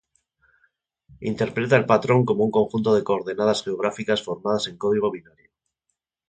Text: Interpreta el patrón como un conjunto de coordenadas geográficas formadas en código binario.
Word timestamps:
Interpreta 1.31 1.75
el 1.77 1.85
patrón 1.85 2.25
como 2.25 2.43
un 2.43 2.49
conjunto 2.49 2.95
de 2.95 3.03
coordenadas 3.03 3.61
geográficas 3.63 4.23
formadas 4.23 4.65
en 4.65 4.79
código 4.79 5.11
binario. 5.11 5.51